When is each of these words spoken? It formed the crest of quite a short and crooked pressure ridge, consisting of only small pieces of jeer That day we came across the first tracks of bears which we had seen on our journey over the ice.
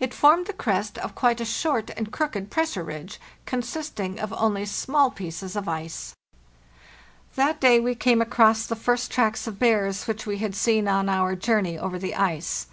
It 0.00 0.14
formed 0.14 0.46
the 0.46 0.54
crest 0.54 0.96
of 0.96 1.14
quite 1.14 1.42
a 1.42 1.44
short 1.44 1.90
and 1.94 2.10
crooked 2.10 2.50
pressure 2.50 2.82
ridge, 2.82 3.20
consisting 3.44 4.18
of 4.18 4.32
only 4.32 4.64
small 4.64 5.10
pieces 5.10 5.56
of 5.56 5.66
jeer 5.66 5.88
That 7.36 7.60
day 7.60 7.78
we 7.78 7.94
came 7.94 8.22
across 8.22 8.64
the 8.66 8.74
first 8.74 9.10
tracks 9.10 9.46
of 9.46 9.58
bears 9.58 10.06
which 10.06 10.24
we 10.26 10.38
had 10.38 10.54
seen 10.54 10.88
on 10.88 11.10
our 11.10 11.36
journey 11.36 11.76
over 11.78 11.98
the 11.98 12.14
ice. 12.14 12.68